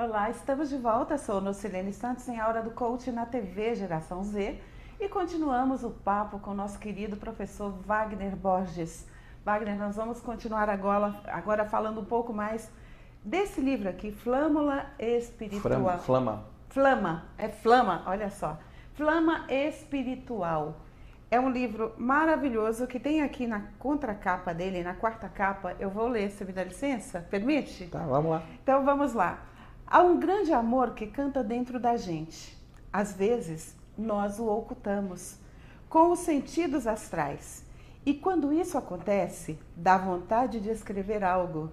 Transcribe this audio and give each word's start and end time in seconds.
Olá, 0.00 0.30
estamos 0.30 0.68
de 0.68 0.76
volta. 0.76 1.18
Sou 1.18 1.40
Nocilene 1.40 1.92
Santos 1.92 2.28
em 2.28 2.38
Aura 2.38 2.62
do 2.62 2.70
Coach 2.70 3.10
na 3.10 3.26
TV 3.26 3.74
Geração 3.74 4.22
Z 4.22 4.56
e 5.00 5.08
continuamos 5.08 5.82
o 5.82 5.90
papo 5.90 6.38
com 6.38 6.52
o 6.52 6.54
nosso 6.54 6.78
querido 6.78 7.16
professor 7.16 7.72
Wagner 7.84 8.36
Borges. 8.36 9.08
Wagner, 9.44 9.76
nós 9.76 9.96
vamos 9.96 10.20
continuar 10.20 10.70
agora, 10.70 11.20
agora 11.26 11.64
falando 11.64 12.00
um 12.00 12.04
pouco 12.04 12.32
mais 12.32 12.70
desse 13.24 13.60
livro 13.60 13.88
aqui, 13.88 14.12
Flâmula 14.12 14.86
Espiritual. 15.00 15.98
Flama. 15.98 16.44
Flama, 16.68 17.24
é 17.36 17.48
flama, 17.48 18.04
olha 18.06 18.30
só. 18.30 18.56
Flama 18.94 19.46
Espiritual. 19.48 20.76
É 21.28 21.40
um 21.40 21.50
livro 21.50 21.92
maravilhoso 21.98 22.86
que 22.86 23.00
tem 23.00 23.22
aqui 23.22 23.48
na 23.48 23.62
contracapa 23.80 24.54
dele, 24.54 24.84
na 24.84 24.94
quarta 24.94 25.28
capa. 25.28 25.74
Eu 25.80 25.90
vou 25.90 26.06
ler, 26.06 26.30
você 26.30 26.44
me 26.44 26.52
dá 26.52 26.62
licença? 26.62 27.26
Permite? 27.28 27.88
Tá, 27.88 28.06
vamos 28.06 28.30
lá. 28.30 28.42
Então 28.62 28.84
vamos 28.84 29.12
lá. 29.12 29.40
Há 29.90 30.02
um 30.02 30.20
grande 30.20 30.52
amor 30.52 30.90
que 30.90 31.06
canta 31.06 31.42
dentro 31.42 31.80
da 31.80 31.96
gente. 31.96 32.54
Às 32.92 33.14
vezes, 33.14 33.74
nós 33.96 34.38
o 34.38 34.46
ocultamos 34.46 35.38
com 35.88 36.12
os 36.12 36.18
sentidos 36.18 36.86
astrais. 36.86 37.64
E 38.04 38.12
quando 38.12 38.52
isso 38.52 38.76
acontece, 38.76 39.58
dá 39.74 39.96
vontade 39.96 40.60
de 40.60 40.68
escrever 40.68 41.24
algo, 41.24 41.72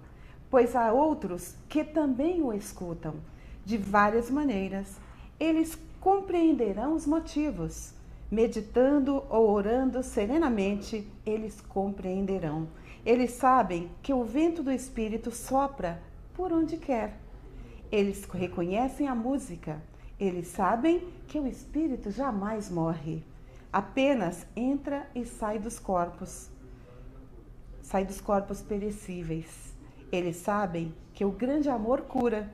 pois 0.49 0.77
há 0.77 0.93
outros 0.93 1.55
que 1.67 1.83
também 1.83 2.41
o 2.41 2.53
escutam 2.53 3.15
de 3.65 3.77
várias 3.77 4.29
maneiras. 4.29 4.95
Eles 5.37 5.77
compreenderão 5.99 6.93
os 6.93 7.05
motivos. 7.05 7.93
Meditando 8.31 9.25
ou 9.29 9.49
orando 9.49 10.01
serenamente, 10.01 11.05
eles 11.25 11.59
compreenderão. 11.59 12.69
Eles 13.05 13.31
sabem 13.31 13.91
que 14.01 14.13
o 14.13 14.23
vento 14.23 14.63
do 14.63 14.71
Espírito 14.71 15.31
sopra 15.31 16.01
por 16.33 16.53
onde 16.53 16.77
quer 16.77 17.24
eles 17.95 18.25
reconhecem 18.25 19.07
a 19.07 19.15
música. 19.15 19.81
Eles 20.19 20.49
sabem 20.49 21.07
que 21.29 21.39
o 21.39 21.47
espírito 21.47 22.11
jamais 22.11 22.69
morre. 22.69 23.23
Apenas 23.71 24.45
entra 24.53 25.09
e 25.15 25.25
sai 25.25 25.59
dos 25.59 25.79
corpos. 25.79 26.49
Sai 27.81 28.03
dos 28.03 28.19
corpos 28.19 28.61
perecíveis. 28.61 29.73
Eles 30.11 30.35
sabem 30.35 30.93
que 31.13 31.23
o 31.23 31.31
grande 31.31 31.69
amor 31.69 32.01
cura. 32.01 32.53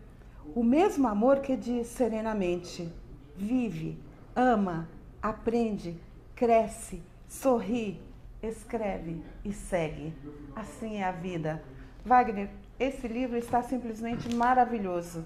O 0.53 0.63
mesmo 0.63 1.07
amor 1.07 1.39
que 1.39 1.57
diz 1.57 1.87
serenamente: 1.87 2.87
vive, 3.35 3.97
ama, 4.35 4.87
aprende, 5.19 5.97
cresce, 6.35 7.01
sorri, 7.27 7.99
escreve 8.43 9.23
e 9.43 9.51
segue. 9.51 10.13
Assim 10.55 10.97
é 10.97 11.03
a 11.03 11.11
vida. 11.11 11.63
Wagner, 12.05 12.49
esse 12.81 13.07
livro 13.07 13.37
está 13.37 13.61
simplesmente 13.61 14.33
maravilhoso. 14.33 15.23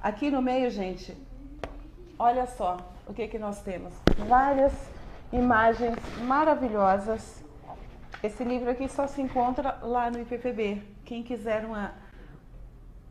Aqui 0.00 0.30
no 0.30 0.40
meio, 0.40 0.70
gente, 0.70 1.16
olha 2.16 2.46
só 2.46 2.94
o 3.08 3.12
que, 3.12 3.26
que 3.26 3.40
nós 3.40 3.60
temos. 3.60 3.92
Várias 4.28 4.72
imagens 5.32 5.96
maravilhosas. 6.24 7.42
Esse 8.22 8.44
livro 8.44 8.70
aqui 8.70 8.88
só 8.88 9.08
se 9.08 9.20
encontra 9.20 9.78
lá 9.82 10.12
no 10.12 10.20
IPPB. 10.20 10.80
Quem 11.04 11.24
quiser 11.24 11.64
uma, 11.64 11.92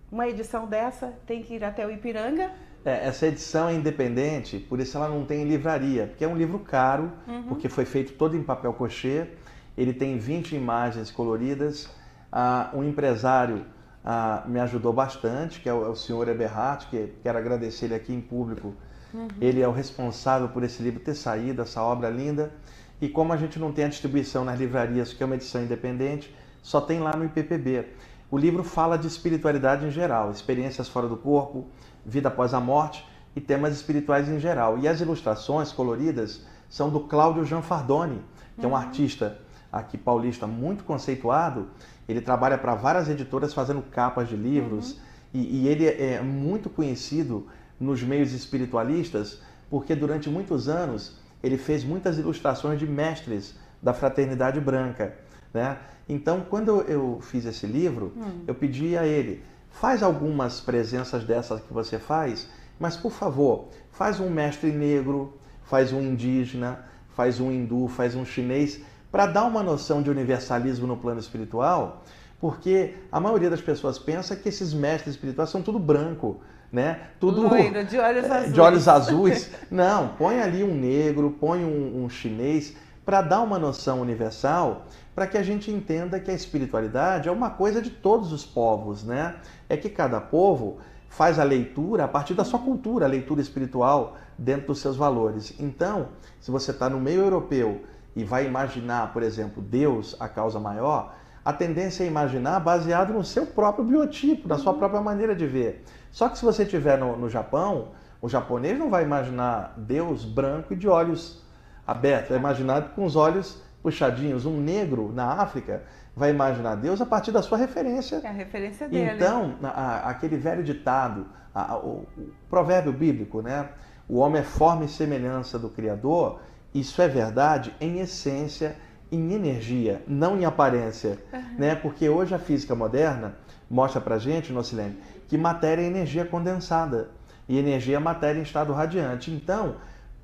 uma 0.09 0.25
edição 0.25 0.65
dessa, 0.65 1.13
tem 1.27 1.43
que 1.43 1.55
ir 1.55 1.63
até 1.65 1.85
o 1.85 1.91
Ipiranga. 1.91 2.49
É, 2.85 3.05
essa 3.07 3.27
edição 3.27 3.67
é 3.67 3.73
independente, 3.73 4.57
por 4.57 4.79
isso 4.79 4.97
ela 4.97 5.09
não 5.09 5.25
tem 5.25 5.43
livraria, 5.43 6.07
porque 6.07 6.23
é 6.23 6.27
um 6.27 6.37
livro 6.37 6.59
caro, 6.59 7.11
uhum. 7.27 7.43
porque 7.43 7.67
foi 7.67 7.83
feito 7.83 8.13
todo 8.13 8.37
em 8.37 8.41
papel 8.41 8.73
cochê. 8.73 9.27
Ele 9.77 9.91
tem 9.91 10.17
20 10.17 10.55
imagens 10.55 11.11
coloridas. 11.11 11.93
Ah, 12.31 12.69
um 12.73 12.81
empresário 12.81 13.65
ah, 14.03 14.43
me 14.47 14.59
ajudou 14.59 14.91
bastante, 14.91 15.59
que 15.59 15.69
é 15.69 15.73
o, 15.73 15.85
é 15.85 15.89
o 15.89 15.95
senhor 15.95 16.27
Eberhardt, 16.27 16.87
que 16.87 17.13
quero 17.21 17.37
agradecer 17.37 17.85
ele 17.85 17.95
aqui 17.95 18.13
em 18.13 18.21
público. 18.21 18.73
Uhum. 19.13 19.27
Ele 19.39 19.61
é 19.61 19.67
o 19.67 19.71
responsável 19.71 20.49
por 20.49 20.63
esse 20.63 20.81
livro 20.81 20.99
ter 20.99 21.15
saído, 21.15 21.61
essa 21.61 21.81
obra 21.81 22.09
linda. 22.09 22.51
E 22.99 23.09
como 23.09 23.33
a 23.33 23.37
gente 23.37 23.59
não 23.59 23.71
tem 23.71 23.85
a 23.85 23.87
distribuição 23.87 24.43
nas 24.45 24.59
livrarias, 24.59 25.13
que 25.13 25.21
é 25.21 25.25
uma 25.25 25.35
edição 25.35 25.61
independente, 25.61 26.35
só 26.61 26.79
tem 26.79 26.99
lá 26.99 27.15
no 27.15 27.25
IPPB. 27.25 27.85
O 28.29 28.37
livro 28.37 28.63
fala 28.63 28.97
de 28.97 29.07
espiritualidade 29.07 29.85
em 29.85 29.91
geral, 29.91 30.31
experiências 30.31 30.87
fora 30.87 31.07
do 31.07 31.17
corpo, 31.17 31.67
vida 32.05 32.29
após 32.29 32.53
a 32.53 32.59
morte 32.59 33.05
e 33.35 33.41
temas 33.41 33.73
espirituais 33.75 34.29
em 34.29 34.39
geral. 34.39 34.77
E 34.79 34.87
as 34.87 35.01
ilustrações 35.01 35.71
coloridas 35.71 36.45
são 36.69 36.89
do 36.89 37.01
Cláudio 37.01 37.43
Gianfardoni, 37.43 38.21
que 38.55 38.61
uhum. 38.61 38.65
é 38.65 38.67
um 38.67 38.69
uhum. 38.71 38.77
artista 38.77 39.37
aqui 39.71 39.97
paulista 39.97 40.45
muito 40.45 40.83
conceituado 40.83 41.67
ele 42.07 42.21
trabalha 42.21 42.57
para 42.57 42.75
várias 42.75 43.09
editoras 43.09 43.53
fazendo 43.53 43.81
capas 43.81 44.27
de 44.27 44.35
livros 44.35 44.91
uhum. 44.91 44.97
e, 45.33 45.61
e, 45.61 45.67
ele 45.67 45.85
é 45.85 46.21
muito 46.21 46.69
conhecido 46.69 47.47
nos 47.79 48.03
meios 48.03 48.33
espiritualistas 48.33 49.39
porque 49.69 49.95
durante 49.95 50.29
muitos 50.29 50.67
anos 50.67 51.17
ele 51.41 51.57
fez 51.57 51.83
muitas 51.83 52.17
ilustrações 52.17 52.77
de 52.77 52.85
mestres 52.85 53.55
da 53.81 53.93
fraternidade 53.93 54.59
branca, 54.59 55.17
né? 55.53 55.77
Então, 56.07 56.45
quando 56.47 56.81
eu 56.81 57.19
fiz 57.21 57.45
esse 57.45 57.65
livro, 57.65 58.13
uhum. 58.15 58.43
eu 58.45 58.53
pedi 58.53 58.97
a 58.97 59.07
ele 59.07 59.43
faz 59.71 60.03
algumas 60.03 60.59
presenças 60.59 61.23
dessas 61.23 61.61
que 61.61 61.73
você 61.73 61.97
faz, 61.97 62.47
mas 62.79 62.97
por 62.97 63.11
favor, 63.11 63.69
faz 63.91 64.19
um 64.19 64.29
mestre 64.29 64.71
negro, 64.71 65.33
faz 65.63 65.93
um 65.93 66.01
indígena, 66.01 66.79
faz 67.15 67.39
um 67.39 67.51
hindu, 67.51 67.87
faz 67.87 68.15
um 68.15 68.25
chinês, 68.25 68.81
para 69.11 69.25
dar 69.25 69.43
uma 69.43 69.61
noção 69.61 70.01
de 70.01 70.09
universalismo 70.09 70.87
no 70.87 70.95
plano 70.95 71.19
espiritual, 71.19 72.03
porque 72.39 72.95
a 73.11 73.19
maioria 73.19 73.49
das 73.49 73.61
pessoas 73.61 73.99
pensa 73.99 74.35
que 74.35 74.49
esses 74.49 74.73
mestres 74.73 75.15
espirituais 75.15 75.49
são 75.49 75.61
tudo 75.61 75.77
branco, 75.77 76.39
né? 76.71 77.01
Tudo 77.19 77.41
Loiro, 77.41 77.83
de 77.83 77.99
olhos 77.99 78.25
é, 78.25 78.31
azuis. 78.31 78.53
De 78.53 78.61
olhos 78.61 78.87
azuis. 78.89 79.51
Não, 79.69 80.09
põe 80.17 80.39
ali 80.39 80.63
um 80.63 80.73
negro, 80.73 81.35
põe 81.39 81.63
um, 81.63 82.03
um 82.03 82.09
chinês, 82.09 82.75
para 83.05 83.21
dar 83.21 83.41
uma 83.41 83.59
noção 83.59 83.99
universal, 83.99 84.85
para 85.13 85.27
que 85.27 85.37
a 85.37 85.43
gente 85.43 85.69
entenda 85.69 86.19
que 86.19 86.31
a 86.31 86.33
espiritualidade 86.33 87.27
é 87.27 87.31
uma 87.31 87.49
coisa 87.49 87.81
de 87.81 87.89
todos 87.89 88.31
os 88.31 88.45
povos, 88.45 89.03
né? 89.03 89.35
É 89.67 89.75
que 89.75 89.89
cada 89.89 90.21
povo 90.21 90.77
faz 91.09 91.37
a 91.37 91.43
leitura 91.43 92.05
a 92.05 92.07
partir 92.07 92.33
da 92.33 92.45
sua 92.45 92.59
cultura, 92.59 93.05
a 93.05 93.09
leitura 93.09 93.41
espiritual 93.41 94.15
dentro 94.37 94.67
dos 94.67 94.79
seus 94.79 94.95
valores. 94.95 95.53
Então, 95.59 96.09
se 96.39 96.49
você 96.49 96.71
está 96.71 96.89
no 96.89 96.99
meio 96.99 97.21
europeu 97.21 97.81
e 98.15 98.23
vai 98.23 98.45
imaginar, 98.45 99.13
por 99.13 99.23
exemplo, 99.23 99.61
Deus, 99.61 100.15
a 100.19 100.27
causa 100.27 100.59
maior, 100.59 101.15
a 101.43 101.51
tendência 101.51 102.03
é 102.03 102.07
imaginar 102.07 102.59
baseado 102.59 103.13
no 103.13 103.23
seu 103.23 103.47
próprio 103.47 103.83
biotipo, 103.83 104.47
na 104.47 104.57
sua 104.57 104.73
própria 104.73 105.01
maneira 105.01 105.35
de 105.35 105.47
ver. 105.47 105.83
Só 106.11 106.29
que 106.29 106.37
se 106.37 106.45
você 106.45 106.63
estiver 106.63 106.97
no, 106.97 107.17
no 107.17 107.29
Japão, 107.29 107.89
o 108.21 108.29
japonês 108.29 108.77
não 108.77 108.89
vai 108.89 109.03
imaginar 109.03 109.73
Deus 109.77 110.23
branco 110.23 110.73
e 110.73 110.75
de 110.75 110.87
olhos 110.87 111.43
abertos, 111.87 112.29
vai 112.29 112.37
imaginar 112.37 112.89
com 112.89 113.03
os 113.05 113.15
olhos 113.15 113.61
puxadinhos. 113.81 114.45
Um 114.45 114.59
negro 114.61 115.11
na 115.11 115.41
África 115.41 115.81
vai 116.15 116.29
imaginar 116.29 116.75
Deus 116.75 117.01
a 117.01 117.05
partir 117.05 117.31
da 117.31 117.41
sua 117.41 117.57
referência. 117.57 118.21
É 118.23 118.27
a 118.27 118.31
referência 118.31 118.87
dele. 118.87 119.11
Então, 119.15 119.55
a, 119.63 119.69
a, 119.69 120.09
aquele 120.09 120.37
velho 120.37 120.63
ditado, 120.63 121.25
a, 121.55 121.77
o, 121.77 122.05
o 122.17 122.31
provérbio 122.49 122.93
bíblico, 122.93 123.41
né? 123.41 123.69
O 124.07 124.17
homem 124.17 124.41
é 124.41 124.43
forma 124.43 124.85
e 124.85 124.89
semelhança 124.89 125.57
do 125.57 125.69
Criador 125.69 126.41
isso 126.73 127.01
é 127.01 127.07
verdade 127.07 127.73
em 127.79 127.99
essência, 127.99 128.75
em 129.11 129.33
energia, 129.33 130.01
não 130.07 130.37
em 130.37 130.45
aparência, 130.45 131.19
uhum. 131.33 131.55
né? 131.57 131.75
Porque 131.75 132.07
hoje 132.07 132.33
a 132.33 132.39
física 132.39 132.73
moderna 132.73 133.35
mostra 133.69 133.99
pra 133.99 134.17
gente, 134.17 134.53
Nocilene, 134.53 134.97
que 135.27 135.37
matéria 135.37 135.81
é 135.81 135.85
energia 135.85 136.25
condensada 136.25 137.09
e 137.47 137.57
energia 137.57 137.97
é 137.97 137.99
matéria 137.99 138.39
em 138.39 138.43
estado 138.43 138.71
radiante. 138.71 139.31
Então, 139.31 139.75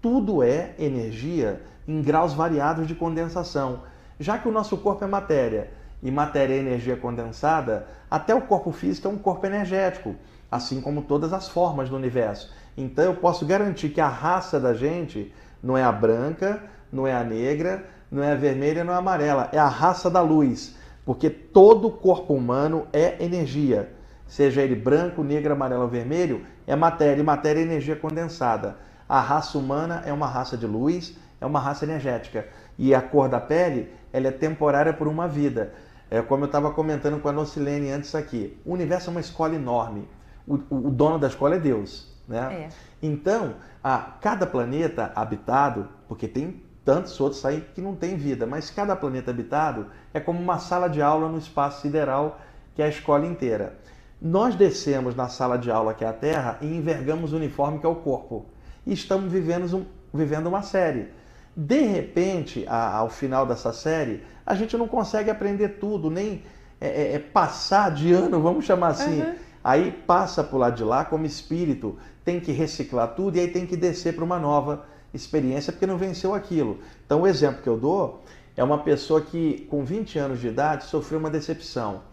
tudo 0.01 0.41
é 0.41 0.73
energia 0.79 1.61
em 1.87 2.01
graus 2.01 2.33
variados 2.33 2.87
de 2.87 2.95
condensação. 2.95 3.81
Já 4.19 4.37
que 4.37 4.47
o 4.47 4.51
nosso 4.51 4.77
corpo 4.77 5.03
é 5.03 5.07
matéria 5.07 5.71
e 6.01 6.09
matéria 6.11 6.53
é 6.53 6.57
energia 6.57 6.95
condensada, 6.95 7.87
até 8.09 8.33
o 8.33 8.41
corpo 8.41 8.71
físico 8.71 9.07
é 9.07 9.11
um 9.11 9.17
corpo 9.17 9.45
energético, 9.45 10.15
assim 10.49 10.79
como 10.79 11.01
todas 11.01 11.33
as 11.33 11.49
formas 11.49 11.89
do 11.89 11.95
universo. 11.95 12.53
Então, 12.77 13.03
eu 13.03 13.15
posso 13.15 13.45
garantir 13.45 13.89
que 13.89 13.99
a 13.99 14.07
raça 14.07 14.59
da 14.59 14.73
gente 14.73 15.33
não 15.61 15.77
é 15.77 15.83
a 15.83 15.91
branca, 15.91 16.61
não 16.91 17.07
é 17.07 17.13
a 17.13 17.23
negra, 17.23 17.85
não 18.11 18.23
é 18.23 18.31
a 18.31 18.35
vermelha, 18.35 18.83
não 18.83 18.93
é 18.93 18.95
a 18.95 18.99
amarela. 18.99 19.49
É 19.51 19.57
a 19.57 19.67
raça 19.67 20.09
da 20.09 20.21
luz. 20.21 20.75
Porque 21.05 21.29
todo 21.29 21.89
corpo 21.89 22.33
humano 22.33 22.87
é 22.91 23.23
energia. 23.23 23.93
Seja 24.27 24.61
ele 24.61 24.75
branco, 24.75 25.23
negro, 25.23 25.53
amarelo 25.53 25.83
ou 25.83 25.87
vermelho, 25.87 26.45
é 26.65 26.75
matéria. 26.75 27.21
E 27.21 27.23
matéria 27.23 27.61
é 27.61 27.63
energia 27.63 27.95
condensada. 27.95 28.77
A 29.07 29.21
raça 29.21 29.57
humana 29.57 30.03
é 30.05 30.11
uma 30.11 30.27
raça 30.27 30.57
de 30.57 30.67
luz, 30.67 31.17
é 31.39 31.45
uma 31.45 31.59
raça 31.59 31.85
energética. 31.85 32.45
E 32.77 32.93
a 32.93 33.01
cor 33.01 33.29
da 33.29 33.39
pele, 33.39 33.89
ela 34.11 34.27
é 34.27 34.31
temporária 34.31 34.91
por 34.91 35.07
uma 35.07 35.27
vida. 35.27 35.73
É 36.09 36.21
como 36.21 36.43
eu 36.43 36.47
estava 36.47 36.71
comentando 36.71 37.19
com 37.21 37.27
a 37.27 37.31
Nocilene 37.31 37.91
antes 37.91 38.13
aqui. 38.15 38.57
O 38.65 38.73
universo 38.73 39.09
é 39.09 39.11
uma 39.11 39.19
escola 39.19 39.55
enorme. 39.55 40.07
O, 40.45 40.55
o, 40.55 40.87
o 40.87 40.91
dono 40.91 41.19
da 41.19 41.27
escola 41.27 41.55
é 41.55 41.59
Deus. 41.59 42.13
Né? 42.27 42.39
É. 42.39 42.69
Então, 43.01 43.55
a 43.83 43.97
cada 43.97 44.45
planeta 44.45 45.11
habitado, 45.15 45.87
porque 46.07 46.27
tem 46.27 46.61
tantos 46.83 47.19
outros 47.19 47.43
aí 47.45 47.61
que 47.75 47.81
não 47.81 47.95
tem 47.95 48.15
vida, 48.15 48.47
mas 48.47 48.69
cada 48.69 48.95
planeta 48.95 49.31
habitado 49.31 49.87
é 50.13 50.19
como 50.19 50.39
uma 50.39 50.57
sala 50.57 50.87
de 50.87 51.01
aula 51.01 51.27
no 51.27 51.37
espaço 51.37 51.81
sideral, 51.81 52.39
que 52.75 52.81
é 52.81 52.85
a 52.85 52.89
escola 52.89 53.25
inteira. 53.25 53.77
Nós 54.21 54.55
descemos 54.55 55.15
na 55.15 55.27
sala 55.27 55.57
de 55.57 55.69
aula 55.69 55.93
que 55.93 56.03
é 56.03 56.07
a 56.07 56.13
Terra 56.13 56.57
e 56.61 56.65
envergamos 56.65 57.33
o 57.33 57.35
uniforme 57.35 57.79
que 57.79 57.85
é 57.85 57.89
o 57.89 57.95
corpo. 57.95 58.45
E 58.85 58.93
estamos 58.93 59.31
vivendo, 59.31 59.85
vivendo 60.13 60.47
uma 60.47 60.63
série. 60.63 61.09
De 61.55 61.81
repente, 61.81 62.65
ao 62.67 63.09
final 63.09 63.45
dessa 63.45 63.73
série, 63.73 64.23
a 64.45 64.55
gente 64.55 64.77
não 64.77 64.87
consegue 64.87 65.29
aprender 65.29 65.79
tudo, 65.79 66.09
nem 66.09 66.43
é, 66.79 66.87
é, 66.87 67.13
é 67.15 67.19
passar 67.19 67.91
de 67.91 68.13
ano, 68.13 68.41
vamos 68.41 68.65
chamar 68.65 68.89
assim. 68.89 69.21
Uhum. 69.21 69.35
Aí 69.67 69.91
passa 69.91 70.47
o 70.49 70.57
lado 70.57 70.77
de 70.77 70.83
lá 70.85 71.03
como 71.03 71.25
espírito, 71.25 71.97
tem 72.23 72.39
que 72.39 72.53
reciclar 72.53 73.15
tudo 73.15 73.35
e 73.35 73.41
aí 73.41 73.49
tem 73.49 73.65
que 73.65 73.75
descer 73.75 74.15
para 74.15 74.23
uma 74.23 74.39
nova 74.39 74.85
experiência 75.13 75.73
porque 75.73 75.85
não 75.85 75.97
venceu 75.97 76.33
aquilo. 76.33 76.79
Então, 77.05 77.23
o 77.23 77.27
exemplo 77.27 77.61
que 77.61 77.67
eu 77.67 77.77
dou 77.77 78.23
é 78.55 78.63
uma 78.63 78.77
pessoa 78.77 79.19
que, 79.19 79.67
com 79.69 79.83
20 79.83 80.19
anos 80.19 80.39
de 80.39 80.47
idade, 80.47 80.85
sofreu 80.85 81.19
uma 81.19 81.29
decepção. 81.29 82.03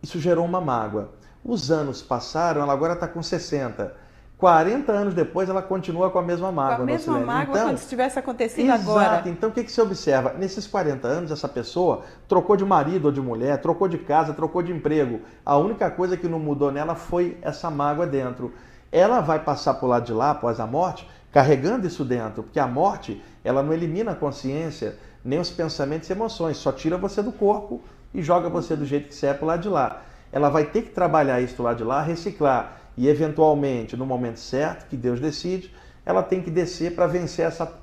Isso 0.00 0.20
gerou 0.20 0.44
uma 0.44 0.60
mágoa. 0.60 1.10
Os 1.44 1.72
anos 1.72 2.02
passaram, 2.02 2.62
ela 2.62 2.72
agora 2.72 2.92
está 2.92 3.08
com 3.08 3.20
60. 3.20 3.92
40 4.40 4.90
anos 4.90 5.12
depois, 5.12 5.50
ela 5.50 5.60
continua 5.60 6.10
com 6.10 6.18
a 6.18 6.22
mesma 6.22 6.50
mágoa. 6.50 6.76
Com 6.76 6.82
a 6.84 6.86
mesma 6.86 7.20
mágoa 7.20 7.52
então, 7.52 7.68
quando 7.68 7.76
se 7.76 7.86
tivesse 7.86 8.18
acontecido 8.18 8.64
exato. 8.64 8.80
agora. 8.80 9.06
Exato. 9.06 9.28
Então, 9.28 9.50
o 9.50 9.52
que, 9.52 9.62
que 9.62 9.70
você 9.70 9.82
observa? 9.82 10.32
Nesses 10.32 10.66
40 10.66 11.06
anos, 11.06 11.30
essa 11.30 11.46
pessoa 11.46 12.04
trocou 12.26 12.56
de 12.56 12.64
marido 12.64 13.04
ou 13.04 13.12
de 13.12 13.20
mulher, 13.20 13.60
trocou 13.60 13.86
de 13.86 13.98
casa, 13.98 14.32
trocou 14.32 14.62
de 14.62 14.72
emprego. 14.72 15.20
A 15.44 15.58
única 15.58 15.90
coisa 15.90 16.16
que 16.16 16.26
não 16.26 16.38
mudou 16.38 16.72
nela 16.72 16.94
foi 16.94 17.36
essa 17.42 17.70
mágoa 17.70 18.06
dentro. 18.06 18.54
Ela 18.90 19.20
vai 19.20 19.40
passar 19.40 19.74
por 19.74 19.88
lado 19.88 20.06
de 20.06 20.12
lá, 20.14 20.30
após 20.30 20.58
a 20.58 20.66
morte, 20.66 21.06
carregando 21.30 21.86
isso 21.86 22.02
dentro, 22.02 22.42
porque 22.42 22.58
a 22.58 22.66
morte, 22.66 23.22
ela 23.44 23.62
não 23.62 23.74
elimina 23.74 24.12
a 24.12 24.16
consciência, 24.16 24.96
nem 25.22 25.38
os 25.38 25.50
pensamentos 25.50 26.08
e 26.08 26.12
emoções, 26.14 26.56
só 26.56 26.72
tira 26.72 26.96
você 26.96 27.22
do 27.22 27.30
corpo 27.30 27.82
e 28.14 28.22
joga 28.22 28.48
você 28.48 28.74
do 28.74 28.86
jeito 28.86 29.08
que 29.08 29.14
você 29.14 29.26
é 29.26 29.34
para 29.34 29.46
lado 29.46 29.60
de 29.60 29.68
lá. 29.68 30.00
Ela 30.32 30.48
vai 30.48 30.64
ter 30.64 30.80
que 30.80 30.90
trabalhar 30.90 31.42
isso 31.42 31.62
lado 31.62 31.76
de 31.76 31.84
lá, 31.84 32.00
reciclar 32.00 32.79
e 33.00 33.08
eventualmente, 33.08 33.96
no 33.96 34.04
momento 34.04 34.38
certo, 34.38 34.86
que 34.86 34.94
Deus 34.94 35.18
decide, 35.18 35.74
ela 36.04 36.22
tem 36.22 36.42
que 36.42 36.50
descer 36.50 36.94
para 36.94 37.06
vencer 37.06 37.46
essa 37.46 37.80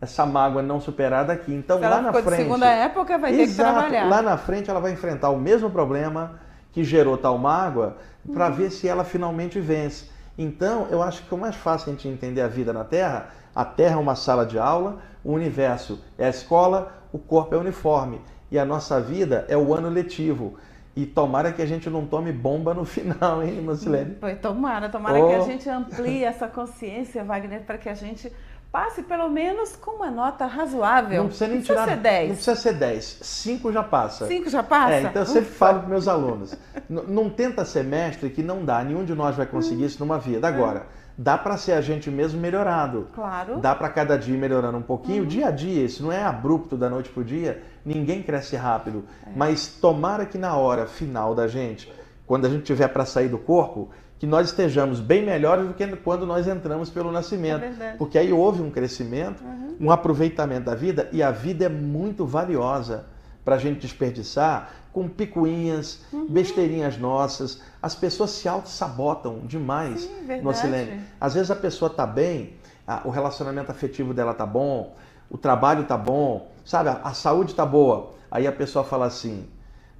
essa 0.00 0.26
mágoa 0.26 0.62
não 0.62 0.80
superada 0.80 1.32
aqui. 1.32 1.52
Então, 1.52 1.78
Se 1.78 1.84
lá 1.86 2.00
na 2.00 2.12
frente. 2.12 2.36
segunda 2.36 2.66
época 2.66 3.16
vai 3.16 3.32
exato, 3.32 3.46
ter 3.46 3.48
que 3.48 3.54
trabalhar. 3.56 4.08
Lá 4.08 4.22
na 4.22 4.36
frente 4.36 4.70
ela 4.70 4.80
vai 4.80 4.92
enfrentar 4.92 5.30
o 5.30 5.38
mesmo 5.38 5.70
problema 5.70 6.40
que 6.72 6.82
gerou 6.82 7.16
tal 7.16 7.38
mágoa 7.38 7.96
para 8.32 8.48
uhum. 8.48 8.54
ver 8.54 8.70
se 8.70 8.88
ela 8.88 9.04
finalmente 9.04 9.60
vence. 9.60 10.06
Então, 10.36 10.88
eu 10.90 11.02
acho 11.02 11.22
que 11.22 11.34
o 11.34 11.38
mais 11.38 11.54
fácil 11.56 11.90
a 11.90 11.92
gente 11.94 12.08
entender 12.08 12.40
a 12.40 12.48
vida 12.48 12.72
na 12.72 12.84
Terra. 12.84 13.28
A 13.54 13.64
Terra 13.64 13.96
é 13.96 13.98
uma 13.98 14.14
sala 14.14 14.44
de 14.44 14.58
aula, 14.58 14.98
o 15.22 15.32
universo 15.32 16.02
é 16.18 16.26
a 16.26 16.30
escola, 16.30 16.92
o 17.12 17.18
corpo 17.18 17.54
é 17.54 17.58
o 17.58 17.60
uniforme. 17.60 18.20
E 18.50 18.58
a 18.58 18.64
nossa 18.64 19.00
vida 19.00 19.44
é 19.48 19.56
o 19.56 19.72
ano 19.74 19.88
letivo. 19.88 20.58
E 20.96 21.04
tomara 21.04 21.52
que 21.52 21.60
a 21.60 21.66
gente 21.66 21.90
não 21.90 22.06
tome 22.06 22.32
bomba 22.32 22.72
no 22.72 22.84
final, 22.86 23.42
hein, 23.42 23.60
Marcelene? 23.60 24.16
Foi, 24.20 24.34
tomara, 24.36 24.88
tomara 24.88 25.18
oh. 25.18 25.28
que 25.28 25.34
a 25.34 25.40
gente 25.40 25.68
amplie 25.68 26.24
essa 26.24 26.46
consciência, 26.46 27.24
Wagner, 27.24 27.62
para 27.62 27.78
que 27.78 27.88
a 27.88 27.94
gente 27.94 28.30
passe 28.74 29.04
pelo 29.04 29.28
menos 29.28 29.76
com 29.76 29.92
uma 29.92 30.10
nota 30.10 30.46
razoável. 30.46 31.22
Não 31.22 31.28
precisa 31.28 31.46
nem 31.46 31.58
não 31.58 31.64
precisa 31.64 31.84
tirar. 31.84 31.94
Ser 31.94 32.02
10. 32.02 32.28
Não 32.28 32.34
precisa 32.34 32.56
ser 32.56 32.72
10. 32.72 33.18
5 33.22 33.72
já 33.72 33.82
passa. 33.84 34.26
5 34.26 34.50
já 34.50 34.62
passa? 34.64 34.94
É, 34.94 35.02
então 35.02 35.22
eu 35.22 35.26
sempre 35.26 35.50
falo 35.50 35.78
para 35.80 35.88
meus 35.88 36.08
alunos: 36.08 36.56
não 36.88 37.30
tenta 37.30 37.64
ser 37.64 37.84
mestre 37.84 38.30
que 38.30 38.42
não 38.42 38.64
dá, 38.64 38.82
nenhum 38.82 39.04
de 39.04 39.14
nós 39.14 39.36
vai 39.36 39.46
conseguir 39.46 39.84
isso 39.84 40.00
numa 40.00 40.18
vida. 40.18 40.48
Agora, 40.48 40.86
dá 41.16 41.38
para 41.38 41.56
ser 41.56 41.72
a 41.72 41.80
gente 41.80 42.10
mesmo 42.10 42.40
melhorado. 42.40 43.08
Claro. 43.14 43.58
Dá 43.60 43.74
para 43.74 43.88
cada 43.88 44.16
dia 44.16 44.34
ir 44.34 44.38
melhorando 44.38 44.78
um 44.78 44.82
pouquinho, 44.82 45.22
uhum. 45.22 45.28
dia 45.28 45.48
a 45.48 45.50
dia, 45.50 45.84
isso 45.84 46.02
não 46.02 46.12
é 46.12 46.22
abrupto 46.22 46.76
da 46.76 46.90
noite 46.90 47.08
para 47.08 47.20
o 47.20 47.24
dia, 47.24 47.62
ninguém 47.84 48.22
cresce 48.22 48.56
rápido. 48.56 49.04
É. 49.26 49.30
Mas 49.34 49.68
tomara 49.68 50.26
que 50.26 50.36
na 50.36 50.56
hora 50.56 50.86
final 50.86 51.34
da 51.34 51.46
gente, 51.46 51.92
quando 52.26 52.46
a 52.46 52.48
gente 52.48 52.64
tiver 52.64 52.88
para 52.88 53.04
sair 53.04 53.28
do 53.28 53.38
corpo, 53.38 53.90
que 54.18 54.26
nós 54.26 54.48
estejamos 54.48 55.00
bem 55.00 55.24
melhores 55.24 55.66
do 55.66 55.74
que 55.74 55.86
quando 55.96 56.24
nós 56.26 56.48
entramos 56.48 56.88
pelo 56.88 57.12
nascimento. 57.12 57.64
É 57.64 57.94
porque 57.98 58.18
aí 58.18 58.32
houve 58.32 58.62
um 58.62 58.70
crescimento, 58.70 59.44
uhum. 59.44 59.76
um 59.80 59.90
aproveitamento 59.90 60.66
da 60.66 60.74
vida, 60.74 61.08
e 61.12 61.22
a 61.22 61.30
vida 61.30 61.66
é 61.66 61.68
muito 61.68 62.24
valiosa 62.24 63.06
para 63.44 63.56
a 63.56 63.58
gente 63.58 63.80
desperdiçar 63.80 64.70
com 64.94 65.08
picuinhas, 65.08 65.98
uhum. 66.12 66.26
besteirinhas 66.28 66.96
nossas. 66.96 67.60
As 67.82 67.96
pessoas 67.96 68.30
se 68.30 68.48
auto-sabotam 68.48 69.40
demais 69.40 70.02
Sim, 70.02 70.40
no 70.40 70.54
Silênio. 70.54 71.00
Às 71.20 71.34
vezes 71.34 71.50
a 71.50 71.56
pessoa 71.56 71.90
está 71.90 72.06
bem, 72.06 72.54
o 73.04 73.10
relacionamento 73.10 73.72
afetivo 73.72 74.14
dela 74.14 74.30
está 74.30 74.46
bom, 74.46 74.94
o 75.28 75.36
trabalho 75.36 75.82
está 75.82 75.98
bom, 75.98 76.48
sabe? 76.64 76.90
A, 76.90 77.00
a 77.02 77.12
saúde 77.12 77.50
está 77.50 77.66
boa. 77.66 78.12
Aí 78.30 78.46
a 78.46 78.52
pessoa 78.52 78.84
fala 78.84 79.06
assim: 79.06 79.48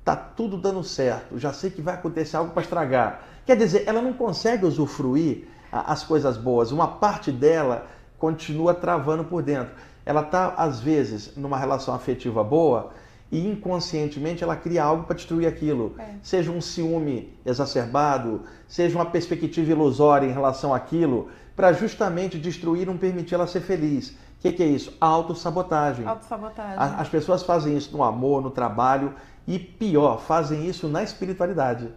tá 0.04 0.14
tudo 0.14 0.56
dando 0.56 0.84
certo, 0.84 1.38
já 1.40 1.52
sei 1.52 1.70
que 1.70 1.82
vai 1.82 1.94
acontecer 1.94 2.36
algo 2.36 2.52
para 2.52 2.62
estragar. 2.62 3.22
Quer 3.44 3.56
dizer, 3.56 3.82
ela 3.86 4.00
não 4.00 4.12
consegue 4.12 4.64
usufruir 4.64 5.48
as 5.72 6.04
coisas 6.04 6.36
boas. 6.36 6.70
Uma 6.70 6.86
parte 6.86 7.32
dela 7.32 7.88
continua 8.16 8.72
travando 8.72 9.24
por 9.24 9.42
dentro. 9.42 9.74
Ela 10.06 10.20
está, 10.20 10.54
às 10.56 10.78
vezes, 10.78 11.36
numa 11.36 11.58
relação 11.58 11.94
afetiva 11.94 12.44
boa, 12.44 12.90
e 13.34 13.44
inconscientemente 13.48 14.44
ela 14.44 14.54
cria 14.54 14.84
algo 14.84 15.02
para 15.02 15.16
destruir 15.16 15.48
aquilo. 15.48 15.96
É. 15.98 16.14
Seja 16.22 16.52
um 16.52 16.60
ciúme 16.60 17.36
exacerbado, 17.44 18.42
seja 18.68 18.96
uma 18.96 19.06
perspectiva 19.06 19.72
ilusória 19.72 20.24
em 20.24 20.32
relação 20.32 20.72
àquilo, 20.72 21.28
para 21.56 21.72
justamente 21.72 22.38
destruir, 22.38 22.86
não 22.86 22.96
permitir 22.96 23.34
ela 23.34 23.48
ser 23.48 23.60
feliz. 23.60 24.10
O 24.10 24.14
que, 24.38 24.52
que, 24.52 24.62
é 24.62 24.66
isso? 24.66 24.96
Autossabotagem. 25.00 26.06
Autossabotagem. 26.06 26.76
As 26.78 27.08
pessoas 27.08 27.42
fazem 27.42 27.76
isso 27.76 27.96
no 27.96 28.04
amor, 28.04 28.40
no 28.40 28.50
trabalho 28.50 29.12
e 29.48 29.58
pior, 29.58 30.20
fazem 30.20 30.68
isso 30.68 30.86
na 30.86 31.02
espiritualidade. 31.02 31.88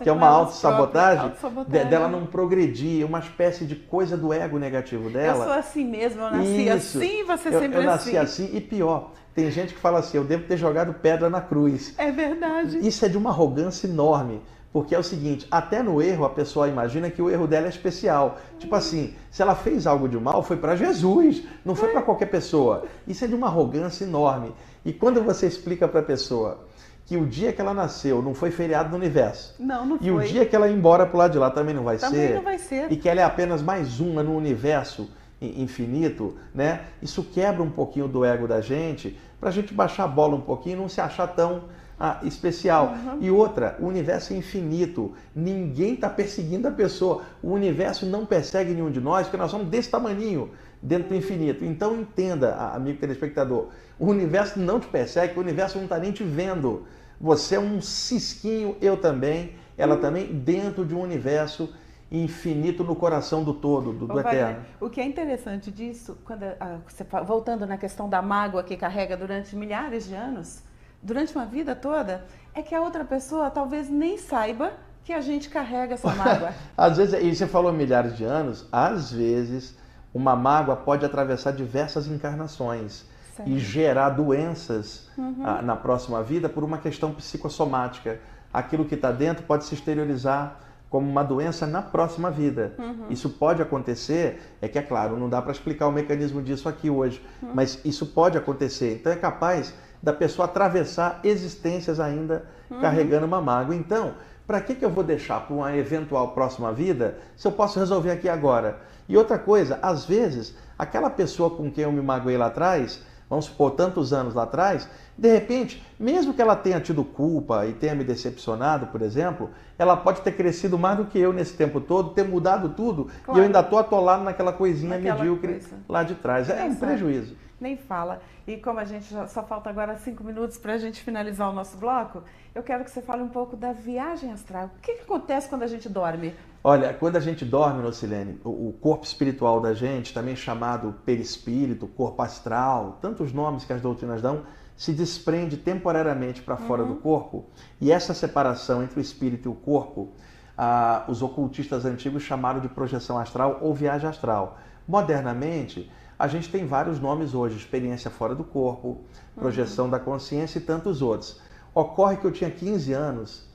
É, 0.00 0.04
que 0.04 0.08
é 0.08 0.12
uma 0.12 0.28
autossabotagem, 0.28 1.34
sabotagem 1.40 1.88
dela 1.88 2.08
não 2.08 2.26
progredir, 2.26 3.04
uma 3.04 3.18
espécie 3.18 3.64
de 3.64 3.76
coisa 3.76 4.16
do 4.16 4.32
ego 4.32 4.58
negativo 4.58 5.10
dela. 5.10 5.38
Eu 5.38 5.44
sou 5.44 5.52
assim 5.52 5.84
mesmo, 5.84 6.22
eu 6.22 6.30
nasci 6.30 6.62
isso. 6.62 6.98
assim, 6.98 7.24
você 7.24 7.48
eu, 7.48 7.60
sempre 7.60 7.78
eu 7.78 7.82
nasci 7.82 8.16
assim. 8.16 8.44
assim 8.44 8.56
e 8.56 8.60
pior, 8.60 9.12
tem 9.34 9.50
gente 9.50 9.74
que 9.74 9.80
fala 9.80 9.98
assim: 9.98 10.16
eu 10.16 10.24
devo 10.24 10.44
ter 10.44 10.56
jogado 10.56 10.94
pedra 10.94 11.28
na 11.28 11.40
cruz. 11.40 11.94
É 11.98 12.10
verdade. 12.10 12.78
Isso 12.86 13.04
é 13.04 13.08
de 13.08 13.18
uma 13.18 13.30
arrogância 13.30 13.86
enorme. 13.86 14.40
Porque 14.72 14.94
é 14.94 14.98
o 14.98 15.02
seguinte, 15.02 15.46
até 15.50 15.82
no 15.82 16.02
erro 16.02 16.26
a 16.26 16.28
pessoa 16.28 16.68
imagina 16.68 17.08
que 17.08 17.22
o 17.22 17.30
erro 17.30 17.46
dela 17.46 17.64
é 17.64 17.70
especial. 17.70 18.36
Tipo 18.58 18.74
assim, 18.74 19.14
se 19.30 19.40
ela 19.40 19.54
fez 19.54 19.86
algo 19.86 20.06
de 20.06 20.18
mal, 20.18 20.42
foi 20.42 20.58
para 20.58 20.76
Jesus, 20.76 21.44
não 21.64 21.74
foi 21.74 21.88
para 21.88 22.02
qualquer 22.02 22.26
pessoa. 22.26 22.84
Isso 23.08 23.24
é 23.24 23.28
de 23.28 23.34
uma 23.34 23.46
arrogância 23.46 24.04
enorme. 24.04 24.52
E 24.84 24.92
quando 24.92 25.22
você 25.22 25.46
explica 25.46 25.88
para 25.88 26.00
a 26.00 26.02
pessoa 26.02 26.65
que 27.06 27.16
o 27.16 27.24
dia 27.24 27.52
que 27.52 27.60
ela 27.60 27.72
nasceu 27.72 28.20
não 28.20 28.34
foi 28.34 28.50
feriado 28.50 28.90
no 28.90 28.96
universo. 28.96 29.54
Não, 29.60 29.86
não 29.86 29.96
e 29.96 29.98
foi. 30.00 30.08
E 30.08 30.10
o 30.10 30.20
dia 30.20 30.44
que 30.44 30.54
ela 30.54 30.68
ir 30.68 30.76
embora 30.76 31.06
pro 31.06 31.16
lado 31.16 31.32
de 31.32 31.38
lá 31.38 31.50
também 31.50 31.74
não 31.74 31.84
vai 31.84 31.96
também 31.96 32.28
ser. 32.28 32.34
não 32.34 32.42
vai 32.42 32.58
ser. 32.58 32.90
E 32.90 32.96
que 32.96 33.08
ela 33.08 33.20
é 33.20 33.24
apenas 33.24 33.62
mais 33.62 34.00
uma 34.00 34.24
no 34.24 34.36
universo 34.36 35.08
infinito, 35.40 36.36
né? 36.52 36.80
Isso 37.00 37.22
quebra 37.22 37.62
um 37.62 37.70
pouquinho 37.70 38.08
do 38.08 38.24
ego 38.24 38.48
da 38.48 38.60
gente, 38.60 39.16
para 39.38 39.50
a 39.50 39.52
gente 39.52 39.72
baixar 39.72 40.04
a 40.04 40.08
bola 40.08 40.34
um 40.34 40.40
pouquinho 40.40 40.78
e 40.78 40.80
não 40.80 40.88
se 40.88 41.00
achar 41.00 41.28
tão 41.28 41.64
ah, 41.98 42.20
especial. 42.24 42.88
Uhum. 42.88 43.18
E 43.20 43.30
outra, 43.30 43.76
o 43.78 43.86
universo 43.86 44.32
é 44.32 44.36
infinito. 44.36 45.14
Ninguém 45.34 45.94
está 45.94 46.08
perseguindo 46.08 46.66
a 46.66 46.70
pessoa. 46.70 47.22
O 47.42 47.52
universo 47.52 48.04
não 48.04 48.26
persegue 48.26 48.72
nenhum 48.72 48.90
de 48.90 49.00
nós, 49.00 49.26
porque 49.26 49.36
nós 49.36 49.50
somos 49.50 49.68
desse 49.68 49.90
tamanho 49.90 50.50
dentro 50.82 51.08
do 51.08 51.14
infinito. 51.14 51.64
Então 51.64 51.96
entenda, 51.96 52.54
amigo 52.74 52.98
telespectador, 52.98 53.68
o 53.98 54.06
universo 54.06 54.58
não 54.58 54.78
te 54.78 54.86
persegue, 54.86 55.36
o 55.36 55.40
universo 55.40 55.76
não 55.78 55.84
está 55.84 55.98
nem 55.98 56.12
te 56.12 56.22
vendo. 56.22 56.86
Você 57.20 57.56
é 57.56 57.60
um 57.60 57.80
cisquinho, 57.80 58.76
eu 58.80 58.96
também, 58.96 59.54
ela 59.76 59.96
também, 59.96 60.26
dentro 60.26 60.84
de 60.84 60.94
um 60.94 61.00
universo 61.00 61.72
infinito 62.10 62.84
no 62.84 62.94
coração 62.94 63.42
do 63.42 63.52
todo, 63.52 63.92
do, 63.92 64.06
do 64.06 64.20
eterno. 64.20 64.64
O 64.80 64.88
que 64.88 65.00
é 65.00 65.04
interessante 65.04 65.70
disso, 65.70 66.16
quando 66.24 66.44
a, 66.44 66.78
você, 66.86 67.04
voltando 67.24 67.66
na 67.66 67.76
questão 67.76 68.08
da 68.08 68.22
mágoa 68.22 68.62
que 68.62 68.76
carrega 68.76 69.16
durante 69.16 69.56
milhares 69.56 70.06
de 70.06 70.14
anos, 70.14 70.62
durante 71.02 71.34
uma 71.34 71.44
vida 71.44 71.74
toda, 71.74 72.24
é 72.54 72.62
que 72.62 72.74
a 72.74 72.80
outra 72.80 73.04
pessoa 73.04 73.50
talvez 73.50 73.90
nem 73.90 74.18
saiba 74.18 74.72
que 75.04 75.12
a 75.12 75.20
gente 75.20 75.48
carrega 75.48 75.94
essa 75.94 76.10
mágoa. 76.14 76.52
às 76.76 76.96
vezes, 76.96 77.22
e 77.22 77.34
você 77.34 77.46
falou 77.46 77.72
milhares 77.72 78.16
de 78.16 78.24
anos, 78.24 78.66
às 78.70 79.10
vezes 79.10 79.76
uma 80.14 80.34
mágoa 80.34 80.76
pode 80.76 81.04
atravessar 81.04 81.52
diversas 81.52 82.06
encarnações 82.06 83.04
certo. 83.36 83.48
e 83.48 83.58
gerar 83.58 84.10
doenças 84.10 85.08
uhum. 85.16 85.44
a, 85.44 85.62
na 85.62 85.76
próxima 85.76 86.22
vida 86.22 86.48
por 86.48 86.64
uma 86.64 86.78
questão 86.78 87.12
psicossomática. 87.12 88.18
Aquilo 88.52 88.84
que 88.84 88.94
está 88.94 89.12
dentro 89.12 89.44
pode 89.44 89.64
se 89.64 89.74
exteriorizar 89.74 90.60
como 90.88 91.08
uma 91.08 91.22
doença 91.22 91.66
na 91.66 91.82
próxima 91.82 92.30
vida. 92.30 92.74
Uhum. 92.78 93.06
Isso 93.10 93.28
pode 93.28 93.60
acontecer, 93.60 94.40
é 94.62 94.68
que 94.68 94.78
é 94.78 94.82
claro, 94.82 95.16
não 95.16 95.28
dá 95.28 95.42
para 95.42 95.52
explicar 95.52 95.86
o 95.88 95.92
mecanismo 95.92 96.40
disso 96.42 96.68
aqui 96.68 96.88
hoje, 96.88 97.20
uhum. 97.42 97.50
mas 97.54 97.80
isso 97.84 98.06
pode 98.06 98.38
acontecer. 98.38 98.94
Então 98.94 99.12
é 99.12 99.16
capaz 99.16 99.74
da 100.02 100.12
pessoa 100.12 100.46
atravessar 100.46 101.20
existências 101.24 102.00
ainda 102.00 102.46
uhum. 102.70 102.80
carregando 102.80 103.26
uma 103.26 103.40
mágoa. 103.40 103.74
Então, 103.74 104.14
para 104.46 104.60
que, 104.60 104.74
que 104.74 104.84
eu 104.84 104.90
vou 104.90 105.02
deixar 105.02 105.40
para 105.40 105.56
uma 105.56 105.76
eventual 105.76 106.28
próxima 106.28 106.72
vida 106.72 107.18
se 107.36 107.46
eu 107.48 107.52
posso 107.52 107.78
resolver 107.78 108.12
aqui 108.12 108.28
agora? 108.28 108.78
E 109.08 109.16
outra 109.16 109.38
coisa, 109.38 109.78
às 109.82 110.04
vezes, 110.04 110.54
aquela 110.78 111.10
pessoa 111.10 111.50
com 111.50 111.70
quem 111.70 111.84
eu 111.84 111.92
me 111.92 112.00
magoei 112.00 112.36
lá 112.36 112.46
atrás 112.46 113.02
vamos 113.28 113.46
supor, 113.46 113.72
tantos 113.72 114.12
anos 114.12 114.34
lá 114.34 114.44
atrás, 114.44 114.88
de 115.16 115.32
repente, 115.32 115.82
mesmo 115.98 116.34
que 116.34 116.42
ela 116.42 116.54
tenha 116.54 116.80
tido 116.80 117.02
culpa 117.02 117.66
e 117.66 117.72
tenha 117.72 117.94
me 117.94 118.04
decepcionado, 118.04 118.86
por 118.88 119.02
exemplo, 119.02 119.50
ela 119.78 119.96
pode 119.96 120.20
ter 120.20 120.32
crescido 120.32 120.78
mais 120.78 120.98
do 120.98 121.06
que 121.06 121.18
eu 121.18 121.32
nesse 121.32 121.54
tempo 121.54 121.80
todo, 121.80 122.10
ter 122.10 122.24
mudado 122.24 122.70
tudo, 122.70 123.08
claro. 123.24 123.38
e 123.38 123.40
eu 123.40 123.46
ainda 123.46 123.60
estou 123.60 123.78
atolado 123.78 124.22
naquela 124.22 124.52
coisinha 124.52 124.96
naquela 124.96 125.16
medíocre 125.16 125.52
coisa. 125.54 125.76
lá 125.88 126.02
de 126.02 126.14
trás. 126.14 126.50
É, 126.50 126.60
é 126.60 126.64
um 126.64 126.74
prejuízo. 126.74 127.34
Nem 127.60 127.76
fala. 127.76 128.20
E 128.46 128.56
como 128.58 128.78
a 128.78 128.84
gente 128.84 129.12
já, 129.12 129.26
só 129.26 129.42
falta 129.42 129.70
agora 129.70 129.96
cinco 129.96 130.22
minutos 130.22 130.58
para 130.58 130.74
a 130.74 130.78
gente 130.78 131.02
finalizar 131.02 131.50
o 131.50 131.52
nosso 131.52 131.76
bloco, 131.78 132.22
eu 132.54 132.62
quero 132.62 132.84
que 132.84 132.90
você 132.90 133.00
fale 133.00 133.22
um 133.22 133.28
pouco 133.28 133.56
da 133.56 133.72
viagem 133.72 134.30
astral. 134.30 134.70
O 134.76 134.80
que, 134.80 134.94
que 134.94 135.02
acontece 135.02 135.48
quando 135.48 135.62
a 135.62 135.66
gente 135.66 135.88
dorme? 135.88 136.34
Olha, 136.62 136.92
quando 136.92 137.16
a 137.16 137.20
gente 137.20 137.44
dorme, 137.44 137.82
Nocilene, 137.82 138.40
o 138.44 138.72
corpo 138.80 139.04
espiritual 139.04 139.60
da 139.60 139.72
gente, 139.72 140.12
também 140.12 140.34
chamado 140.34 140.96
perispírito, 141.04 141.86
corpo 141.86 142.20
astral, 142.22 142.98
tantos 143.00 143.32
nomes 143.32 143.64
que 143.64 143.72
as 143.72 143.80
doutrinas 143.80 144.20
dão, 144.20 144.42
se 144.76 144.92
desprende 144.92 145.56
temporariamente 145.56 146.42
para 146.42 146.56
fora 146.56 146.82
uhum. 146.82 146.88
do 146.88 146.96
corpo. 146.96 147.46
E 147.80 147.90
essa 147.90 148.12
separação 148.12 148.82
entre 148.82 148.98
o 148.98 149.00
espírito 149.00 149.48
e 149.48 149.52
o 149.52 149.54
corpo, 149.54 150.12
ah, 150.58 151.04
os 151.08 151.22
ocultistas 151.22 151.84
antigos 151.84 152.22
chamaram 152.22 152.60
de 152.60 152.68
projeção 152.68 153.18
astral 153.18 153.58
ou 153.62 153.74
viagem 153.74 154.08
astral. 154.08 154.58
Modernamente, 154.86 155.90
a 156.18 156.28
gente 156.28 156.50
tem 156.50 156.66
vários 156.66 157.00
nomes 157.00 157.34
hoje: 157.34 157.56
experiência 157.56 158.10
fora 158.10 158.34
do 158.34 158.44
corpo, 158.44 159.00
projeção 159.34 159.86
uhum. 159.86 159.90
da 159.90 159.98
consciência 159.98 160.58
e 160.58 160.62
tantos 160.62 161.02
outros. 161.02 161.40
Ocorre 161.74 162.16
que 162.16 162.24
eu 162.24 162.32
tinha 162.32 162.50
15 162.50 162.92
anos 162.92 163.46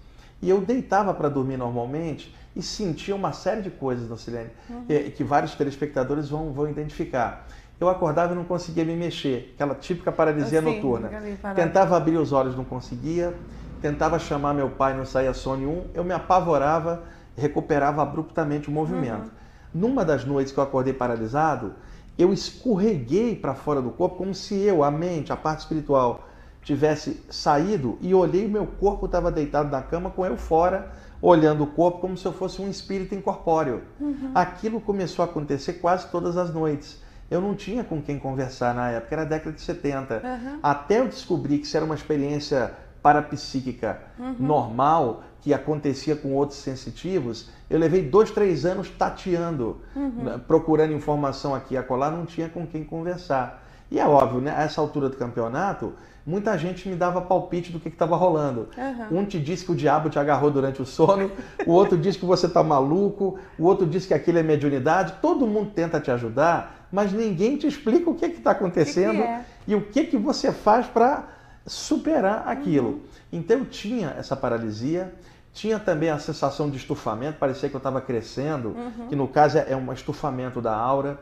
e 0.41 0.50
eu 0.50 0.62
deitava 0.62 1.13
para 1.13 1.30
dormir 1.30 1.58
normalmente 1.58 2.36
e 2.56 2.62
sentia 2.62 3.15
uma 3.15 3.32
série 3.32 3.62
de 3.62 3.70
coisas, 3.70 4.08
Docilene, 4.08 4.50
uhum. 4.70 4.86
que, 4.86 5.12
que 5.12 5.24
vários 5.24 5.56
telespectadores 5.56 6.30
vão, 6.30 6.51
vão 6.51 6.70
identificar. 6.70 7.48
Eu 7.80 7.89
acordava 7.89 8.34
e 8.34 8.36
não 8.36 8.44
conseguia 8.44 8.86
me 8.86 8.96
mexer, 8.96 9.53
aquela 9.56 9.74
típica 9.74 10.12
paralisia 10.12 10.60
assim, 10.60 10.75
noturna. 10.75 11.10
Tentava 11.56 11.98
abrir 11.98 12.18
os 12.18 12.32
olhos, 12.32 12.56
não 12.56 12.63
conseguia. 12.63 13.34
Tentava 13.82 14.20
chamar 14.20 14.53
meu 14.53 14.70
pai, 14.70 14.96
não 14.96 15.03
saía 15.03 15.34
som 15.34 15.56
nenhum. 15.56 15.86
Eu 15.91 16.03
me 16.03 16.13
apavorava, 16.13 17.01
recuperava 17.36 18.03
abruptamente 18.03 18.70
o 18.70 18.72
movimento. 18.72 19.24
Uhum. 19.24 19.89
Numa 19.89 20.06
das 20.06 20.25
noites 20.25 20.53
que 20.53 20.60
eu 20.60 20.63
acordei 20.63 20.94
paralisado, 20.94 21.74
eu 22.22 22.32
escorreguei 22.32 23.36
para 23.36 23.54
fora 23.54 23.82
do 23.82 23.90
corpo 23.90 24.18
como 24.18 24.34
se 24.34 24.56
eu, 24.56 24.84
a 24.84 24.92
mente, 24.92 25.34
a 25.34 25.38
parte 25.38 25.60
espiritual, 25.60 26.28
tivesse 26.63 27.24
saído 27.30 27.98
e 28.01 28.13
olhei 28.13 28.46
o 28.46 28.50
meu 28.50 28.68
corpo 28.68 29.06
estava 29.06 29.32
deitado 29.32 29.70
na 29.72 29.82
cama 29.82 30.12
com 30.12 30.25
eu 30.25 30.38
fora, 30.38 30.92
olhando 31.22 31.63
o 31.63 31.68
corpo 31.68 32.00
como 32.00 32.18
se 32.18 32.25
eu 32.25 32.34
fosse 32.34 32.62
um 32.62 32.70
espírito 32.70 33.16
incorpóreo. 33.16 33.82
Uhum. 34.00 34.32
Aquilo 34.34 34.80
começou 34.80 35.24
a 35.24 35.25
acontecer 35.25 35.74
quase 35.74 36.08
todas 36.10 36.38
as 36.38 36.54
noites. 36.54 37.01
Eu 37.30 37.42
não 37.42 37.56
tinha 37.56 37.84
com 37.84 38.01
quem 38.01 38.20
conversar 38.20 38.75
na 38.75 38.90
época, 38.90 39.16
era 39.16 39.22
a 39.22 39.25
década 39.25 39.54
de 39.54 39.62
70. 39.62 40.16
Uhum. 40.16 40.60
Até 40.62 41.00
eu 41.00 41.08
descobrir 41.08 41.60
que 41.60 41.66
isso 41.66 41.78
era 41.78 41.86
uma 41.86 41.96
experiência 41.96 42.74
parapsíquica 43.01 44.00
uhum. 44.20 44.36
normal, 44.40 45.24
que 45.42 45.54
acontecia 45.54 46.16
com 46.16 46.34
outros 46.34 46.60
sensitivos, 46.60 47.50
eu 47.70 47.80
levei 47.80 48.04
dois, 48.04 48.30
três 48.30 48.66
anos 48.66 48.90
tateando, 48.90 49.82
uhum. 49.96 50.24
Né, 50.24 50.42
procurando 50.48 50.94
informação 50.94 51.56
aqui 51.56 51.74
e 51.74 51.78
acolá, 51.78 52.12
não 52.12 52.26
tinha 52.26 52.48
com 52.48 52.66
quem 52.66 52.84
conversar. 52.84 53.64
E 53.90 54.00
é 54.00 54.08
óbvio, 54.08 54.40
né, 54.40 54.54
a 54.56 54.62
essa 54.62 54.80
altura 54.80 55.10
do 55.10 55.18
campeonato, 55.18 55.94
muita 56.26 56.58
gente 56.58 56.88
me 56.88 56.96
dava 56.96 57.22
palpite 57.22 57.72
do 57.72 57.80
que 57.80 57.90
estava 57.90 58.16
rolando. 58.16 58.70
Uhum. 58.78 59.20
Um 59.20 59.26
te 59.26 59.40
disse 59.40 59.66
que 59.66 59.72
o 59.72 59.76
diabo 59.76 60.10
te 60.10 60.20
agarrou 60.20 60.52
durante 60.52 60.82
o 60.82 60.86
sono, 60.86 61.32
o 61.66 61.72
outro 61.72 61.98
disse 61.98 62.20
que 62.20 62.26
você 62.26 62.46
está 62.46 62.64
maluco, 62.64 63.40
o 63.58 63.66
outro 63.66 63.88
disse 63.88 64.08
que 64.08 64.14
aquilo 64.14 64.38
é 64.38 64.44
mediunidade. 64.44 65.16
Todo 65.22 65.48
mundo 65.48 65.72
tenta 65.74 66.00
te 66.00 66.12
ajudar, 66.12 66.88
mas 66.92 67.12
ninguém 67.12 67.58
te 67.58 67.68
explica 67.68 68.10
o 68.10 68.16
que 68.16 68.26
está 68.28 68.52
acontecendo 68.52 69.18
que 69.18 69.24
que 69.24 69.28
é? 69.28 69.46
e 69.68 69.76
o 69.76 69.82
que, 69.82 70.04
que 70.06 70.18
você 70.18 70.52
faz 70.52 70.86
para 70.86 71.28
superar 71.66 72.48
aquilo. 72.48 72.90
Uhum. 72.90 73.02
Então 73.34 73.60
eu 73.60 73.66
tinha 73.66 74.16
essa 74.18 74.36
paralisia, 74.36 75.14
tinha 75.53 75.79
também 75.79 76.10
a 76.10 76.17
sensação 76.17 76.70
de 76.70 76.77
estufamento, 76.77 77.38
parecia 77.38 77.70
que 77.70 77.75
eu 77.75 77.79
estava 77.79 78.00
crescendo, 78.00 78.70
uhum. 78.70 79.08
que 79.10 79.15
no 79.15 79.27
caso 79.27 79.58
é 79.58 79.75
um 79.75 79.91
estufamento 79.91 80.62
da 80.62 80.75
aura. 80.75 81.20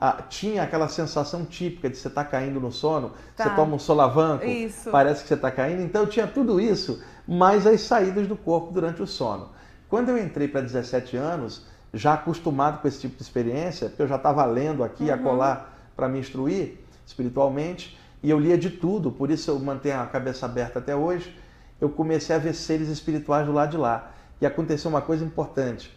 Ah, 0.00 0.20
tinha 0.28 0.62
aquela 0.62 0.88
sensação 0.88 1.44
típica 1.44 1.88
de 1.88 1.96
você 1.96 2.08
estar 2.08 2.24
tá 2.24 2.30
caindo 2.30 2.58
no 2.58 2.72
sono, 2.72 3.12
tá. 3.36 3.44
você 3.44 3.50
toma 3.50 3.76
um 3.76 3.78
solavanco, 3.78 4.44
isso. 4.44 4.90
parece 4.90 5.22
que 5.22 5.28
você 5.28 5.34
está 5.34 5.50
caindo. 5.50 5.82
Então 5.82 6.02
eu 6.02 6.08
tinha 6.08 6.26
tudo 6.26 6.60
isso, 6.60 7.02
mais 7.26 7.66
as 7.66 7.80
saídas 7.82 8.26
do 8.26 8.36
corpo 8.36 8.72
durante 8.72 9.00
o 9.02 9.06
sono. 9.06 9.50
Quando 9.88 10.08
eu 10.08 10.18
entrei 10.18 10.48
para 10.48 10.60
17 10.60 11.16
anos, 11.16 11.66
já 11.94 12.14
acostumado 12.14 12.80
com 12.80 12.88
esse 12.88 13.00
tipo 13.00 13.16
de 13.16 13.22
experiência, 13.22 13.88
porque 13.88 14.02
eu 14.02 14.08
já 14.08 14.16
estava 14.16 14.44
lendo 14.44 14.82
aqui, 14.82 15.04
uhum. 15.04 15.14
a 15.14 15.18
colar 15.18 15.78
para 15.94 16.08
me 16.08 16.18
instruir 16.18 16.78
espiritualmente, 17.06 17.98
e 18.22 18.30
eu 18.30 18.38
lia 18.38 18.56
de 18.56 18.70
tudo, 18.70 19.10
por 19.10 19.30
isso 19.30 19.50
eu 19.50 19.58
mantenho 19.58 20.00
a 20.00 20.06
cabeça 20.06 20.46
aberta 20.46 20.78
até 20.78 20.94
hoje. 20.94 21.36
Eu 21.82 21.88
comecei 21.88 22.36
a 22.36 22.38
ver 22.38 22.54
seres 22.54 22.86
espirituais 22.86 23.44
do 23.44 23.52
lado 23.52 23.72
de 23.72 23.76
lá. 23.76 24.12
E 24.40 24.46
aconteceu 24.46 24.88
uma 24.88 25.02
coisa 25.02 25.24
importante. 25.24 25.92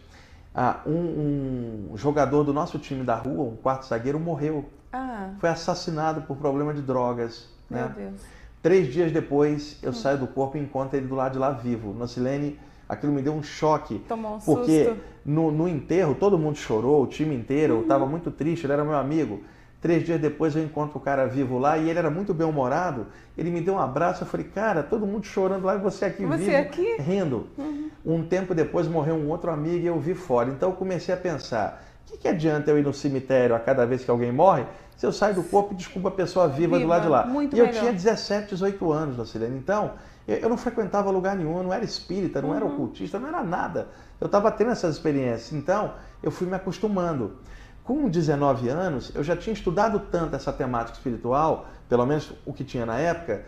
Ah, 0.52 0.80
um, 0.84 1.92
um, 1.92 1.96
jogador 1.96 2.42
do 2.42 2.52
nosso 2.52 2.76
time 2.76 3.04
da 3.04 3.14
rua, 3.14 3.44
um 3.44 3.54
quarto 3.54 3.86
zagueiro, 3.86 4.18
morreu. 4.18 4.64
Ah. 4.92 5.30
Foi 5.38 5.48
assassinado 5.48 6.22
por 6.22 6.38
problema 6.38 6.74
de 6.74 6.82
drogas. 6.82 7.48
Meu 7.70 7.82
né? 7.82 7.94
Deus. 7.96 8.20
Três 8.60 8.92
dias 8.92 9.12
depois, 9.12 9.78
eu 9.80 9.90
hum. 9.90 9.94
saio 9.94 10.18
do 10.18 10.26
corpo 10.26 10.56
e 10.56 10.60
encontro 10.60 10.96
ele 10.96 11.06
do 11.06 11.14
lado 11.14 11.34
de 11.34 11.38
lá 11.38 11.52
vivo. 11.52 11.92
Nocilene, 11.92 12.58
aquilo 12.88 13.12
me 13.12 13.22
deu 13.22 13.34
um 13.34 13.42
choque. 13.42 14.00
Tomou 14.08 14.34
um 14.34 14.38
porque 14.40 14.86
susto. 14.86 15.00
No, 15.24 15.52
no 15.52 15.68
enterro 15.68 16.16
todo 16.16 16.36
mundo 16.36 16.56
chorou, 16.56 17.04
o 17.04 17.06
time 17.06 17.32
inteiro. 17.32 17.74
Uhum. 17.74 17.78
Eu 17.80 17.82
estava 17.84 18.06
muito 18.06 18.32
triste, 18.32 18.66
ele 18.66 18.72
era 18.72 18.84
meu 18.84 18.96
amigo. 18.96 19.40
Três 19.80 20.04
dias 20.04 20.20
depois 20.20 20.56
eu 20.56 20.62
encontro 20.62 20.98
o 20.98 21.00
cara 21.00 21.26
vivo 21.26 21.58
lá 21.58 21.76
e 21.76 21.90
ele 21.90 21.98
era 21.98 22.10
muito 22.10 22.32
bem-humorado. 22.32 23.06
Ele 23.36 23.50
me 23.50 23.60
deu 23.60 23.74
um 23.74 23.78
abraço. 23.78 24.22
Eu 24.24 24.26
falei, 24.26 24.46
cara, 24.46 24.82
todo 24.82 25.06
mundo 25.06 25.24
chorando 25.24 25.64
lá 25.64 25.76
e 25.76 25.78
você 25.78 26.06
aqui 26.06 26.24
você 26.24 26.44
vivo, 26.44 26.56
aqui? 26.56 26.96
rindo. 26.98 27.46
Uhum. 27.58 27.90
Um 28.04 28.22
tempo 28.26 28.54
depois 28.54 28.88
morreu 28.88 29.14
um 29.14 29.28
outro 29.28 29.50
amigo 29.50 29.84
e 29.84 29.86
eu 29.86 30.00
vi 30.00 30.14
fora. 30.14 30.50
Então 30.50 30.70
eu 30.70 30.76
comecei 30.76 31.14
a 31.14 31.16
pensar: 31.16 31.84
o 32.06 32.10
que, 32.10 32.18
que 32.18 32.28
adianta 32.28 32.70
eu 32.70 32.78
ir 32.78 32.82
no 32.82 32.94
cemitério 32.94 33.54
a 33.54 33.58
cada 33.58 33.84
vez 33.84 34.02
que 34.02 34.10
alguém 34.10 34.32
morre 34.32 34.64
se 34.96 35.04
eu 35.04 35.12
saio 35.12 35.34
do 35.34 35.42
corpo 35.42 35.74
e 35.74 35.76
desculpo 35.76 36.08
a 36.08 36.10
pessoa 36.12 36.48
viva, 36.48 36.76
viva 36.76 36.80
do 36.80 36.86
lado 36.86 37.02
de 37.02 37.08
lá? 37.08 37.26
Muito 37.26 37.54
e 37.54 37.58
eu 37.58 37.70
tinha 37.70 37.92
17, 37.92 38.48
18 38.48 38.92
anos, 38.92 39.18
Lucilene. 39.18 39.58
Então 39.58 39.92
eu 40.26 40.48
não 40.48 40.56
frequentava 40.56 41.10
lugar 41.10 41.36
nenhum, 41.36 41.62
não 41.62 41.72
era 41.72 41.84
espírita, 41.84 42.40
não 42.40 42.48
uhum. 42.48 42.56
era 42.56 42.64
ocultista, 42.64 43.18
não 43.18 43.28
era 43.28 43.44
nada. 43.44 43.88
Eu 44.20 44.26
estava 44.26 44.50
tendo 44.50 44.70
essas 44.70 44.96
experiências. 44.96 45.52
Então 45.52 45.92
eu 46.22 46.30
fui 46.30 46.46
me 46.46 46.54
acostumando 46.54 47.36
com 47.86 48.08
19 48.08 48.68
anos, 48.68 49.12
eu 49.14 49.22
já 49.22 49.36
tinha 49.36 49.54
estudado 49.54 50.00
tanto 50.10 50.34
essa 50.34 50.52
temática 50.52 50.98
espiritual, 50.98 51.66
pelo 51.88 52.04
menos 52.04 52.32
o 52.44 52.52
que 52.52 52.64
tinha 52.64 52.84
na 52.84 52.98
época, 52.98 53.44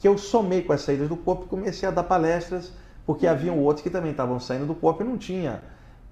que 0.00 0.08
eu 0.08 0.18
somei 0.18 0.62
com 0.62 0.72
as 0.72 0.80
saídas 0.80 1.08
do 1.08 1.16
corpo 1.16 1.44
e 1.44 1.48
comecei 1.48 1.88
a 1.88 1.92
dar 1.92 2.02
palestras, 2.02 2.72
porque 3.06 3.24
uhum. 3.24 3.32
haviam 3.32 3.58
outros 3.60 3.84
que 3.84 3.88
também 3.88 4.10
estavam 4.10 4.40
saindo 4.40 4.66
do 4.66 4.74
corpo 4.74 5.04
e 5.04 5.06
não 5.06 5.16
tinha 5.16 5.62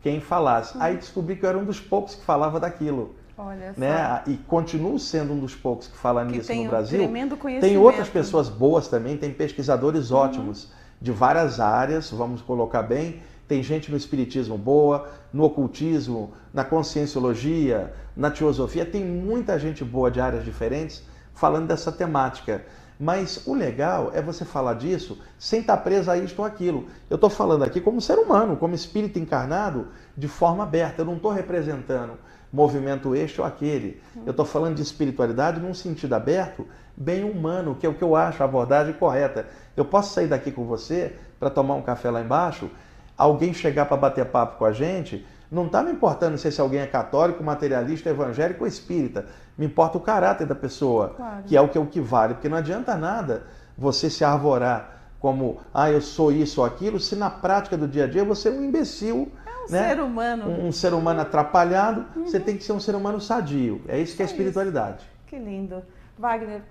quem 0.00 0.20
falasse. 0.20 0.76
Uhum. 0.76 0.82
Aí 0.84 0.96
descobri 0.96 1.34
que 1.34 1.44
eu 1.44 1.48
era 1.48 1.58
um 1.58 1.64
dos 1.64 1.80
poucos 1.80 2.14
que 2.14 2.24
falava 2.24 2.60
daquilo. 2.60 3.16
Olha 3.36 3.74
né? 3.76 4.22
E 4.28 4.36
continuo 4.36 4.98
sendo 4.98 5.32
um 5.32 5.40
dos 5.40 5.54
poucos 5.56 5.88
que 5.88 5.96
fala 5.96 6.24
que 6.24 6.38
nisso 6.38 6.54
no 6.54 6.68
Brasil. 6.68 6.98
Tremendo 7.00 7.36
tem 7.60 7.76
outras 7.76 8.08
pessoas 8.08 8.48
boas 8.48 8.86
também, 8.86 9.16
tem 9.16 9.32
pesquisadores 9.32 10.12
uhum. 10.12 10.18
ótimos 10.18 10.70
de 11.00 11.10
várias 11.10 11.58
áreas, 11.58 12.10
vamos 12.12 12.40
colocar 12.40 12.82
bem, 12.82 13.20
tem 13.46 13.62
gente 13.62 13.90
no 13.90 13.96
espiritismo 13.96 14.58
boa, 14.58 15.08
no 15.32 15.44
ocultismo, 15.44 16.32
na 16.52 16.64
conscienciologia, 16.64 17.92
na 18.16 18.30
teosofia, 18.30 18.84
tem 18.84 19.04
muita 19.04 19.58
gente 19.58 19.84
boa 19.84 20.10
de 20.10 20.20
áreas 20.20 20.44
diferentes 20.44 21.02
falando 21.34 21.68
dessa 21.68 21.92
temática. 21.92 22.64
Mas 22.98 23.46
o 23.46 23.52
legal 23.52 24.10
é 24.14 24.22
você 24.22 24.44
falar 24.44 24.74
disso 24.74 25.18
sem 25.38 25.60
estar 25.60 25.76
preso 25.78 26.10
a 26.10 26.16
isto 26.16 26.38
ou 26.38 26.46
aquilo. 26.46 26.86
Eu 27.10 27.16
estou 27.16 27.28
falando 27.28 27.62
aqui 27.62 27.78
como 27.78 28.00
ser 28.00 28.18
humano, 28.18 28.56
como 28.56 28.74
espírito 28.74 29.18
encarnado, 29.18 29.88
de 30.16 30.26
forma 30.26 30.62
aberta. 30.62 31.02
Eu 31.02 31.06
não 31.06 31.16
estou 31.16 31.30
representando 31.30 32.14
movimento 32.50 33.14
este 33.14 33.38
ou 33.38 33.46
aquele. 33.46 34.00
Eu 34.24 34.30
estou 34.30 34.46
falando 34.46 34.76
de 34.76 34.82
espiritualidade 34.82 35.60
num 35.60 35.74
sentido 35.74 36.14
aberto, 36.14 36.66
bem 36.96 37.22
humano, 37.22 37.76
que 37.78 37.84
é 37.84 37.88
o 37.88 37.94
que 37.94 38.02
eu 38.02 38.16
acho 38.16 38.42
a 38.42 38.46
abordagem 38.46 38.94
correta. 38.94 39.46
Eu 39.76 39.84
posso 39.84 40.14
sair 40.14 40.26
daqui 40.26 40.50
com 40.50 40.64
você 40.64 41.14
para 41.38 41.50
tomar 41.50 41.74
um 41.74 41.82
café 41.82 42.10
lá 42.10 42.22
embaixo 42.22 42.70
alguém 43.16 43.54
chegar 43.54 43.86
para 43.86 43.96
bater 43.96 44.26
papo 44.26 44.58
com 44.58 44.64
a 44.64 44.72
gente, 44.72 45.26
não 45.50 45.66
está 45.66 45.82
me 45.82 45.92
importando 45.92 46.36
se 46.36 46.48
esse 46.48 46.60
alguém 46.60 46.80
é 46.80 46.86
católico, 46.86 47.42
materialista, 47.42 48.10
evangélico 48.10 48.64
ou 48.64 48.68
espírita. 48.68 49.26
Me 49.56 49.66
importa 49.66 49.96
o 49.96 50.00
caráter 50.00 50.46
da 50.46 50.54
pessoa, 50.54 51.10
claro. 51.10 51.44
que 51.44 51.56
é 51.56 51.60
o 51.60 51.68
que, 51.68 51.78
é 51.78 51.80
o 51.80 51.86
que 51.86 52.00
vale. 52.00 52.34
Porque 52.34 52.48
não 52.48 52.56
adianta 52.56 52.96
nada 52.96 53.44
você 53.78 54.10
se 54.10 54.24
arvorar 54.24 54.96
como, 55.20 55.60
ah, 55.72 55.90
eu 55.90 56.00
sou 56.00 56.30
isso 56.30 56.60
ou 56.60 56.66
aquilo, 56.66 57.00
se 57.00 57.16
na 57.16 57.30
prática 57.30 57.76
do 57.76 57.88
dia 57.88 58.04
a 58.04 58.06
dia 58.06 58.24
você 58.24 58.48
é 58.48 58.52
um 58.52 58.64
imbecil. 58.64 59.32
É 59.46 59.66
um 59.66 59.72
né? 59.72 59.88
ser 59.88 60.00
humano. 60.00 60.48
Um, 60.48 60.66
um, 60.66 60.72
ser 60.72 60.92
humano 60.92 61.20
atrapalhado. 61.20 62.06
Uhum. 62.14 62.26
Você 62.26 62.38
tem 62.38 62.56
que 62.56 62.64
ser 62.64 62.72
um 62.72 62.80
ser 62.80 62.94
humano 62.94 63.20
sadio. 63.20 63.82
É 63.88 63.98
isso 63.98 64.16
que 64.16 64.22
é, 64.22 64.26
é 64.26 64.28
espiritualidade. 64.28 64.98
Isso. 64.98 65.06
Que 65.26 65.38
lindo. 65.38 65.82
Wagner, 66.18 66.62